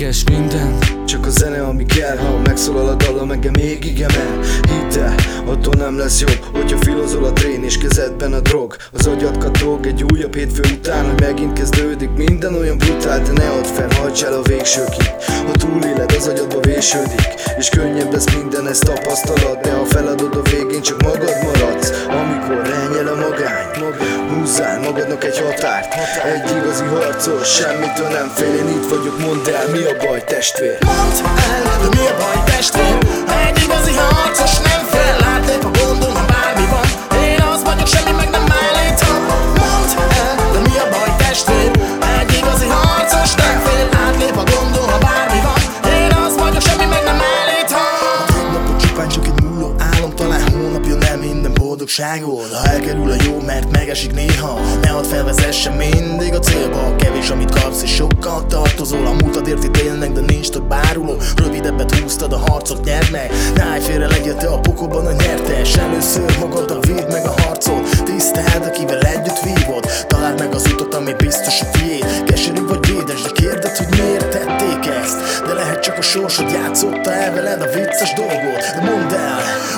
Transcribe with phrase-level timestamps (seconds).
[0.00, 0.78] ékes minden.
[1.04, 5.14] Csak a zene, ami kell Ha megszólal a dallam, engem még igen el Hidd el,
[5.46, 8.76] attól nem lesz jobb Hogyha filozol a trén és kezedben a drog.
[8.92, 13.48] Az agyad katog egy újabb hétfő után Hogy megint kezdődik minden olyan brutál De ne
[13.50, 15.10] add fel, hajts el a végsőkig.
[15.46, 20.42] Ha túléled, az agyadba vésődik És könnyebb lesz minden, ezt tapasztalod De ha feladod a
[20.50, 21.92] végén, csak magad maradsz.
[22.08, 22.43] Amíg
[24.84, 25.94] magadnak egy határt.
[26.24, 28.54] Egy igazi harcos, semmitől nem fél.
[28.54, 30.78] Én itt vagyok, mondd el, mi a baj testvér?
[30.84, 31.16] Mondd
[31.48, 32.83] el, mi a baj testvér
[51.96, 56.94] boldogságod Ha elkerül a jó, mert megesik néha Ne hadd felvezesse mindig a célba.
[56.96, 59.06] Kevés, amit kapsz és sokkal tartozol.
[59.06, 61.16] A múltad itt élnek, de nincs több áruló.
[61.36, 63.30] Rövidebbet húztad, a harcot nyerd meg.
[63.54, 68.02] Ne félre, legyél te a pokolban a nyertes Először magad a véd meg a harcot.
[68.04, 69.84] Tiszteld, akivel együtt vívod.
[70.06, 72.24] Találd meg az utat, ami biztos a tiéd.
[72.24, 75.46] Keserű vagy édes, de kérded, hogy miért tették ezt?
[75.46, 78.60] De lehet csak a sorsod játszotta el veled a vicces dolgot.
[78.74, 79.03] De mondd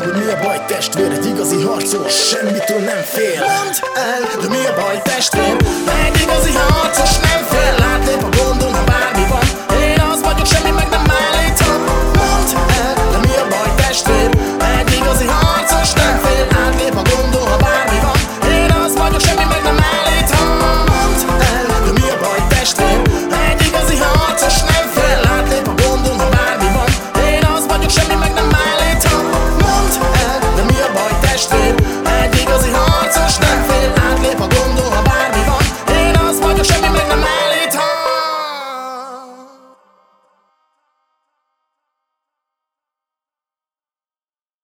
[0.06, 1.12] hogy mi a baj testvér?
[1.12, 3.38] Egy igazi harcos, semmitől nem fél.
[3.38, 5.56] Mondd el, de mi a baj testvér?
[6.04, 7.05] Egy igazi harcos